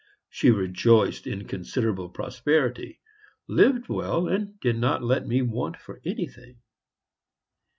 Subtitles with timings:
[0.31, 3.01] She rejoiced in considerable prosperity,
[3.47, 6.57] lived well, and did not let me want for anything.